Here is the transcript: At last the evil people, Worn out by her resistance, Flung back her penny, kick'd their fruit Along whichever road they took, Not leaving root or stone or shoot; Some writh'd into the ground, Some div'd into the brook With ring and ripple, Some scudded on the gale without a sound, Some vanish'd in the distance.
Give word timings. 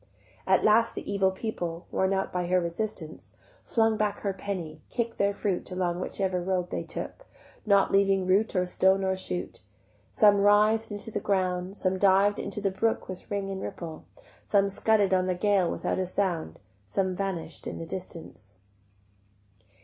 At 0.47 0.63
last 0.63 0.95
the 0.95 1.07
evil 1.13 1.29
people, 1.29 1.85
Worn 1.91 2.11
out 2.11 2.31
by 2.33 2.47
her 2.47 2.59
resistance, 2.59 3.35
Flung 3.63 3.97
back 3.97 4.21
her 4.21 4.33
penny, 4.33 4.81
kick'd 4.89 5.19
their 5.19 5.31
fruit 5.31 5.69
Along 5.69 5.99
whichever 5.99 6.41
road 6.41 6.71
they 6.71 6.81
took, 6.81 7.27
Not 7.67 7.91
leaving 7.91 8.25
root 8.25 8.55
or 8.55 8.65
stone 8.65 9.03
or 9.03 9.15
shoot; 9.15 9.59
Some 10.11 10.37
writh'd 10.41 10.89
into 10.91 11.11
the 11.11 11.19
ground, 11.19 11.77
Some 11.77 11.99
div'd 11.99 12.39
into 12.39 12.59
the 12.61 12.71
brook 12.71 13.07
With 13.07 13.29
ring 13.29 13.51
and 13.51 13.61
ripple, 13.61 14.05
Some 14.43 14.69
scudded 14.69 15.13
on 15.13 15.27
the 15.27 15.35
gale 15.35 15.69
without 15.69 15.99
a 15.99 16.07
sound, 16.07 16.57
Some 16.87 17.15
vanish'd 17.15 17.67
in 17.67 17.77
the 17.77 17.85
distance. 17.85 18.55